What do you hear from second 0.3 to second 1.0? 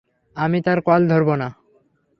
আমি তার